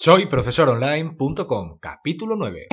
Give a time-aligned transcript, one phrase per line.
[0.00, 2.68] Soy profesoronline.com, capítulo 9.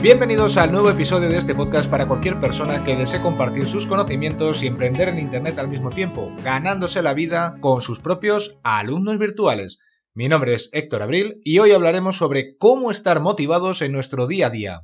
[0.00, 4.62] Bienvenidos al nuevo episodio de este podcast para cualquier persona que desee compartir sus conocimientos
[4.62, 9.80] y emprender en Internet al mismo tiempo, ganándose la vida con sus propios alumnos virtuales.
[10.14, 14.46] Mi nombre es Héctor Abril y hoy hablaremos sobre cómo estar motivados en nuestro día
[14.46, 14.82] a día.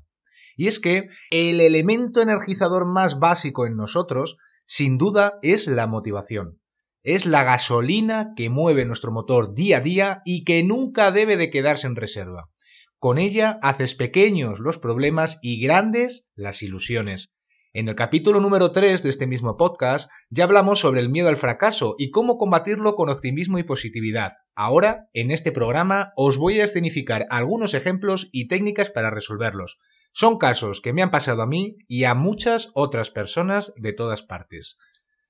[0.58, 6.60] Y es que el elemento energizador más básico en nosotros, sin duda, es la motivación.
[7.04, 11.50] Es la gasolina que mueve nuestro motor día a día y que nunca debe de
[11.50, 12.50] quedarse en reserva.
[12.98, 17.30] Con ella haces pequeños los problemas y grandes las ilusiones.
[17.72, 21.36] En el capítulo número 3 de este mismo podcast ya hablamos sobre el miedo al
[21.36, 24.32] fracaso y cómo combatirlo con optimismo y positividad.
[24.56, 29.78] Ahora, en este programa, os voy a escenificar algunos ejemplos y técnicas para resolverlos.
[30.12, 34.22] Son casos que me han pasado a mí y a muchas otras personas de todas
[34.22, 34.78] partes.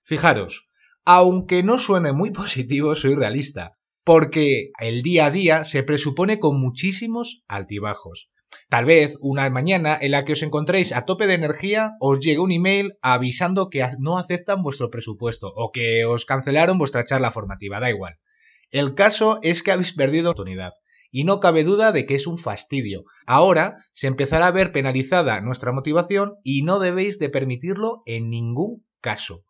[0.03, 0.69] Fijaros,
[1.05, 6.61] aunque no suene muy positivo, soy realista, porque el día a día se presupone con
[6.61, 8.31] muchísimos altibajos.
[8.71, 12.39] Tal vez una mañana en la que os encontréis a tope de energía os llegue
[12.39, 17.81] un email avisando que no aceptan vuestro presupuesto o que os cancelaron vuestra charla formativa,
[17.81, 18.19] da igual.
[18.71, 20.73] El caso es que habéis perdido oportunidad
[21.11, 23.05] y no cabe duda de que es un fastidio.
[23.27, 28.87] Ahora se empezará a ver penalizada nuestra motivación y no debéis de permitirlo en ningún
[29.01, 29.45] caso.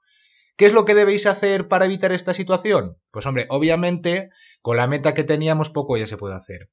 [0.57, 2.97] ¿Qué es lo que debéis hacer para evitar esta situación?
[3.13, 6.69] Pues hombre, obviamente con la meta que teníamos poco ya se puede hacer.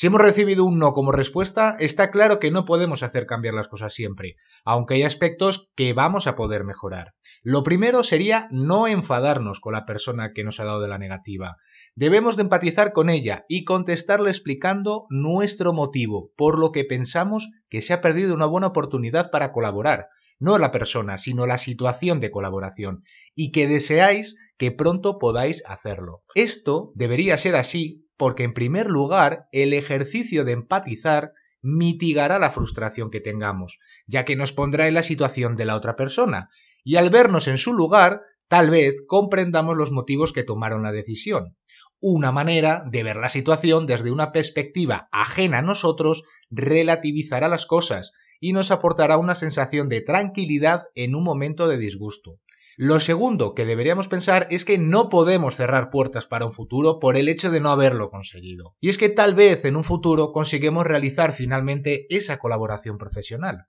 [0.00, 3.68] Si hemos recibido un no como respuesta, está claro que no podemos hacer cambiar las
[3.68, 7.12] cosas siempre, aunque hay aspectos que vamos a poder mejorar.
[7.42, 11.56] Lo primero sería no enfadarnos con la persona que nos ha dado de la negativa.
[11.96, 17.82] Debemos de empatizar con ella y contestarle explicando nuestro motivo, por lo que pensamos que
[17.82, 20.06] se ha perdido una buena oportunidad para colaborar,
[20.38, 23.02] no la persona, sino la situación de colaboración,
[23.34, 26.22] y que deseáis que pronto podáis hacerlo.
[26.34, 33.10] Esto debería ser así porque en primer lugar el ejercicio de empatizar mitigará la frustración
[33.10, 36.50] que tengamos, ya que nos pondrá en la situación de la otra persona,
[36.84, 41.56] y al vernos en su lugar, tal vez comprendamos los motivos que tomaron la decisión.
[41.98, 48.12] Una manera de ver la situación desde una perspectiva ajena a nosotros relativizará las cosas
[48.38, 52.38] y nos aportará una sensación de tranquilidad en un momento de disgusto.
[52.82, 57.18] Lo segundo que deberíamos pensar es que no podemos cerrar puertas para un futuro por
[57.18, 58.74] el hecho de no haberlo conseguido.
[58.80, 63.66] Y es que tal vez en un futuro consigamos realizar finalmente esa colaboración profesional.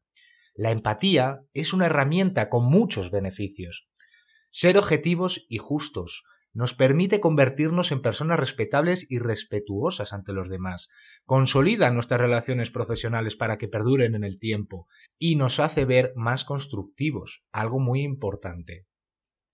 [0.56, 3.90] La empatía es una herramienta con muchos beneficios.
[4.50, 6.24] Ser objetivos y justos
[6.54, 10.88] nos permite convertirnos en personas respetables y respetuosas ante los demás,
[11.26, 14.88] consolida nuestras relaciones profesionales para que perduren en el tiempo
[15.20, 18.86] y nos hace ver más constructivos, algo muy importante.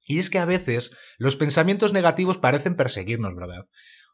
[0.08, 3.66] Y es que a veces los pensamientos negativos parecen perseguirnos, ¿verdad?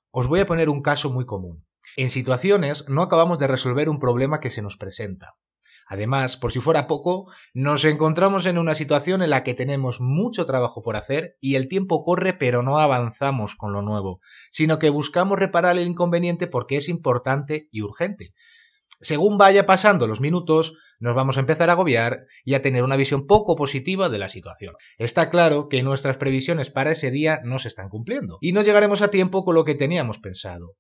[0.10, 1.66] Os voy a poner un caso muy común.
[1.96, 5.36] En situaciones no acabamos de resolver un problema que se nos presenta.
[5.88, 10.46] Además, por si fuera poco, nos encontramos en una situación en la que tenemos mucho
[10.46, 14.20] trabajo por hacer y el tiempo corre pero no avanzamos con lo nuevo,
[14.52, 18.34] sino que buscamos reparar el inconveniente porque es importante y urgente.
[19.04, 22.96] Según vaya pasando los minutos, nos vamos a empezar a agobiar y a tener una
[22.96, 24.76] visión poco positiva de la situación.
[24.98, 29.02] Está claro que nuestras previsiones para ese día no se están cumpliendo y no llegaremos
[29.02, 30.76] a tiempo con lo que teníamos pensado.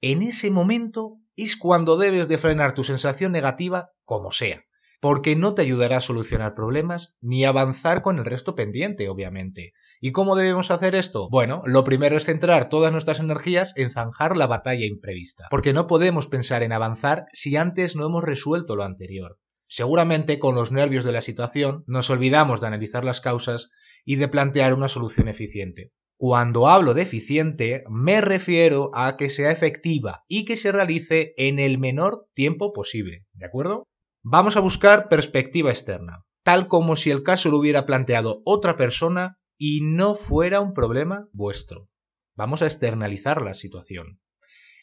[0.00, 4.64] En ese momento es cuando debes de frenar tu sensación negativa como sea,
[5.00, 9.72] porque no te ayudará a solucionar problemas ni avanzar con el resto pendiente, obviamente.
[10.00, 11.28] ¿Y cómo debemos hacer esto?
[11.30, 15.86] Bueno, lo primero es centrar todas nuestras energías en zanjar la batalla imprevista, porque no
[15.86, 19.38] podemos pensar en avanzar si antes no hemos resuelto lo anterior.
[19.68, 23.70] Seguramente con los nervios de la situación nos olvidamos de analizar las causas
[24.04, 25.92] y de plantear una solución eficiente.
[26.16, 31.58] Cuando hablo de eficiente me refiero a que sea efectiva y que se realice en
[31.58, 33.86] el menor tiempo posible, ¿de acuerdo?
[34.22, 39.38] Vamos a buscar perspectiva externa, tal como si el caso lo hubiera planteado otra persona
[39.56, 41.88] y no fuera un problema vuestro.
[42.36, 44.20] Vamos a externalizar la situación.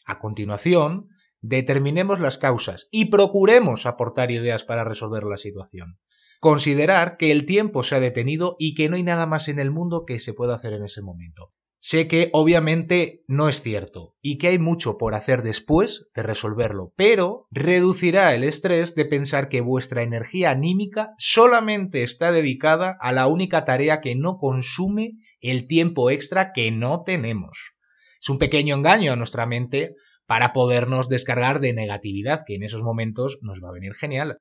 [0.04, 1.06] A continuación,
[1.40, 6.00] determinemos las causas y procuremos aportar ideas para resolver la situación.
[6.40, 9.70] Considerar que el tiempo se ha detenido y que no hay nada más en el
[9.70, 11.52] mundo que se pueda hacer en ese momento.
[11.80, 16.92] Sé que obviamente no es cierto y que hay mucho por hacer después de resolverlo,
[16.96, 23.28] pero reducirá el estrés de pensar que vuestra energía anímica solamente está dedicada a la
[23.28, 27.74] única tarea que no consume el tiempo extra que no tenemos.
[28.20, 29.94] Es un pequeño engaño a nuestra mente
[30.26, 34.38] para podernos descargar de negatividad, que en esos momentos nos va a venir genial.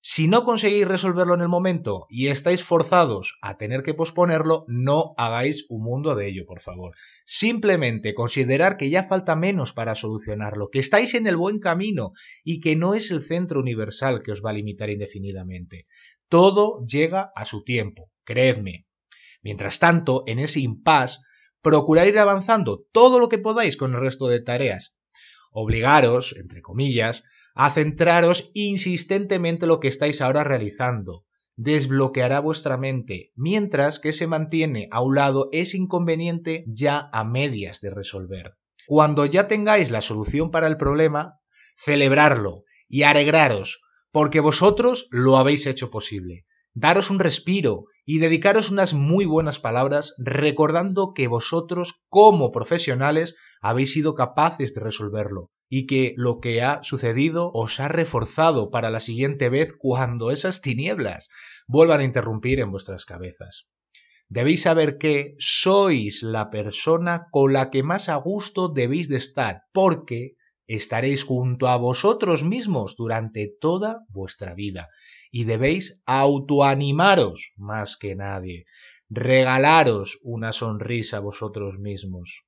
[0.00, 5.12] Si no conseguís resolverlo en el momento y estáis forzados a tener que posponerlo, no
[5.16, 6.94] hagáis un mundo de ello, por favor.
[7.26, 12.12] Simplemente considerar que ya falta menos para solucionarlo, que estáis en el buen camino
[12.44, 15.86] y que no es el centro universal que os va a limitar indefinidamente.
[16.28, 18.86] Todo llega a su tiempo, creedme.
[19.42, 21.18] Mientras tanto, en ese impasse,
[21.60, 24.94] procurad ir avanzando todo lo que podáis con el resto de tareas.
[25.50, 27.24] Obligaros, entre comillas,
[27.60, 31.24] a centraros insistentemente en lo que estáis ahora realizando.
[31.56, 37.80] Desbloqueará vuestra mente, mientras que se mantiene a un lado ese inconveniente ya a medias
[37.80, 38.54] de resolver.
[38.86, 41.40] Cuando ya tengáis la solución para el problema,
[41.76, 43.80] celebrarlo y alegraros,
[44.12, 46.46] porque vosotros lo habéis hecho posible.
[46.74, 53.92] Daros un respiro y dedicaros unas muy buenas palabras recordando que vosotros como profesionales habéis
[53.92, 59.00] sido capaces de resolverlo y que lo que ha sucedido os ha reforzado para la
[59.00, 61.28] siguiente vez cuando esas tinieblas
[61.66, 63.66] vuelvan a interrumpir en vuestras cabezas.
[64.28, 69.62] Debéis saber que sois la persona con la que más a gusto debéis de estar,
[69.72, 70.34] porque
[70.66, 74.90] estaréis junto a vosotros mismos durante toda vuestra vida
[75.30, 78.66] y debéis autoanimaros más que nadie,
[79.08, 82.44] regalaros una sonrisa a vosotros mismos.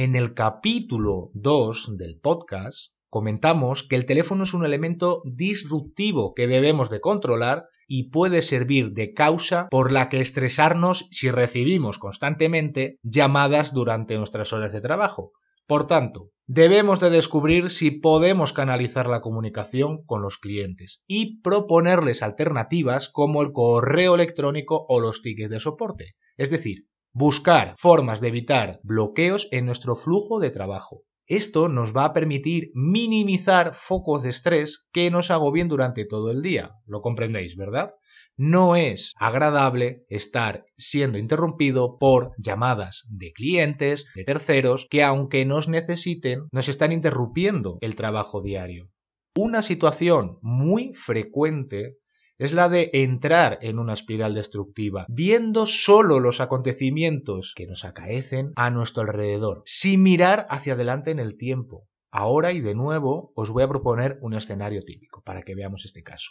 [0.00, 6.46] En el capítulo 2 del podcast comentamos que el teléfono es un elemento disruptivo que
[6.46, 12.98] debemos de controlar y puede servir de causa por la que estresarnos si recibimos constantemente
[13.02, 15.32] llamadas durante nuestras horas de trabajo.
[15.66, 22.22] Por tanto, debemos de descubrir si podemos canalizar la comunicación con los clientes y proponerles
[22.22, 26.14] alternativas como el correo electrónico o los tickets de soporte.
[26.36, 26.84] Es decir,
[27.18, 31.02] buscar formas de evitar bloqueos en nuestro flujo de trabajo.
[31.26, 36.42] Esto nos va a permitir minimizar focos de estrés que nos agobien durante todo el
[36.42, 36.70] día.
[36.86, 37.90] Lo comprendéis, ¿verdad?
[38.36, 45.66] No es agradable estar siendo interrumpido por llamadas de clientes, de terceros, que aunque nos
[45.66, 48.90] necesiten, nos están interrumpiendo el trabajo diario.
[49.34, 51.96] Una situación muy frecuente
[52.38, 58.52] es la de entrar en una espiral destructiva, viendo solo los acontecimientos que nos acaecen
[58.54, 61.88] a nuestro alrededor, sin mirar hacia adelante en el tiempo.
[62.10, 66.02] Ahora y de nuevo os voy a proponer un escenario típico para que veamos este
[66.02, 66.30] caso.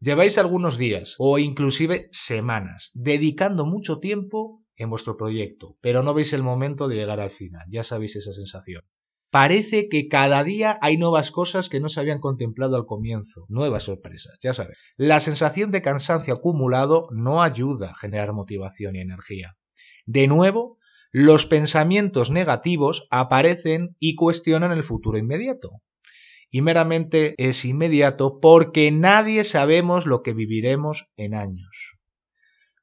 [0.00, 6.32] Lleváis algunos días o inclusive semanas dedicando mucho tiempo en vuestro proyecto, pero no veis
[6.32, 8.82] el momento de llegar al final, ya sabéis esa sensación.
[9.30, 13.84] Parece que cada día hay nuevas cosas que no se habían contemplado al comienzo, nuevas
[13.84, 14.78] sorpresas, ya sabéis.
[14.96, 19.56] La sensación de cansancio acumulado no ayuda a generar motivación y energía.
[20.04, 20.78] De nuevo,
[21.12, 25.80] los pensamientos negativos aparecen y cuestionan el futuro inmediato
[26.50, 31.96] y meramente es inmediato porque nadie sabemos lo que viviremos en años.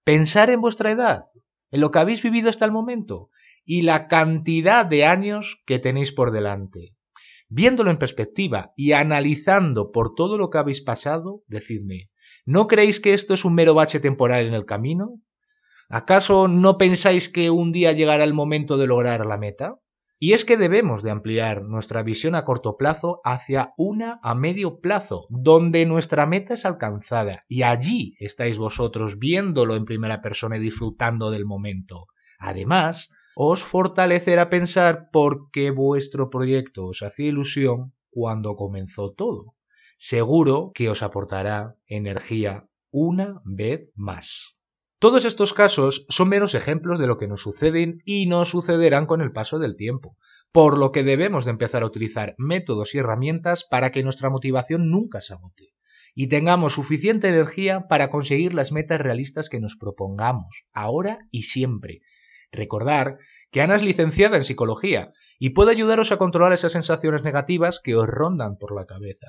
[0.03, 1.23] Pensar en vuestra edad,
[1.71, 3.29] en lo que habéis vivido hasta el momento
[3.67, 6.95] y la cantidad de años que tenéis por delante.
[7.49, 12.09] Viéndolo en perspectiva y analizando por todo lo que habéis pasado, decidme,
[12.45, 15.21] ¿no creéis que esto es un mero bache temporal en el camino?
[15.89, 19.75] ¿Acaso no pensáis que un día llegará el momento de lograr la meta?
[20.17, 24.79] Y es que debemos de ampliar nuestra visión a corto plazo hacia una a medio
[24.79, 30.61] plazo, donde nuestra meta es alcanzada y allí estáis vosotros viéndolo en primera persona y
[30.61, 32.07] disfrutando del momento.
[32.39, 39.53] Además, os fortalecerá pensar por qué vuestro proyecto os hacía ilusión cuando comenzó todo.
[39.99, 44.55] Seguro que os aportará energía una vez más.
[44.97, 49.21] Todos estos casos son meros ejemplos de lo que nos suceden y nos sucederán con
[49.21, 50.17] el paso del tiempo,
[50.51, 54.89] por lo que debemos de empezar a utilizar métodos y herramientas para que nuestra motivación
[54.89, 55.75] nunca se agote
[56.15, 62.01] y tengamos suficiente energía para conseguir las metas realistas que nos propongamos, ahora y siempre.
[62.51, 63.17] Recordar
[63.51, 67.95] que Ana es licenciada en psicología y puede ayudaros a controlar esas sensaciones negativas que
[67.95, 69.27] os rondan por la cabeza.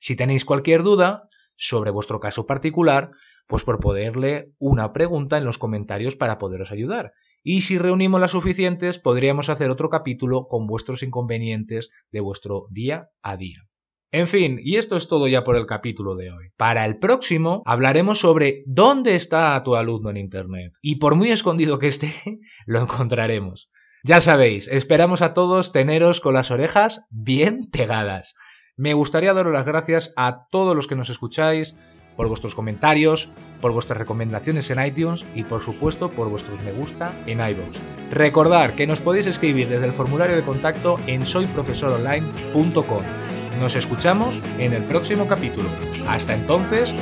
[0.00, 3.10] Si tenéis cualquier duda sobre vuestro caso particular,
[3.46, 7.12] pues por poderle una pregunta en los comentarios para poderos ayudar.
[7.42, 13.08] Y si reunimos las suficientes, podríamos hacer otro capítulo con vuestros inconvenientes de vuestro día
[13.22, 13.67] a día.
[14.10, 16.50] En fin, y esto es todo ya por el capítulo de hoy.
[16.56, 20.72] Para el próximo hablaremos sobre dónde está tu alumno en Internet.
[20.80, 22.14] Y por muy escondido que esté,
[22.66, 23.68] lo encontraremos.
[24.04, 28.34] Ya sabéis, esperamos a todos teneros con las orejas bien pegadas.
[28.76, 31.76] Me gustaría daros las gracias a todos los que nos escucháis,
[32.16, 33.28] por vuestros comentarios,
[33.60, 37.76] por vuestras recomendaciones en iTunes y por supuesto por vuestros me gusta en iVoox.
[38.10, 43.27] Recordad que nos podéis escribir desde el formulario de contacto en soyprofesoronline.com.
[43.60, 45.68] Nos escuchamos en el próximo capítulo.
[46.08, 46.92] Hasta entonces,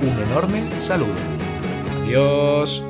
[0.00, 1.14] un enorme saludo.
[2.04, 2.82] Adiós.